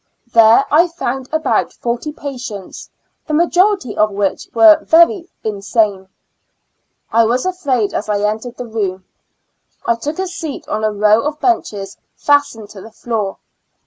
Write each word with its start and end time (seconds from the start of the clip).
There 0.33 0.65
I 0.71 0.87
found 0.87 1.29
about 1.31 1.73
forty 1.73 2.11
patients, 2.11 2.89
the 3.27 3.35
majority 3.35 3.95
of 3.95 4.09
which 4.09 4.49
were 4.51 4.79
very 4.83 5.29
insane. 5.43 6.07
I 7.11 7.23
was 7.25 7.45
afraid 7.45 7.93
as 7.93 8.09
I 8.09 8.23
entered 8.27 8.57
the 8.57 8.65
room; 8.65 9.05
I 9.85 9.93
took 9.93 10.17
a 10.17 10.25
seat 10.25 10.67
on 10.67 10.83
a 10.83 10.89
row 10.91 11.21
of 11.21 11.39
benches 11.39 11.97
fastened 12.15 12.71
to 12.71 12.81
the 12.81 12.89
floor. 12.89 13.37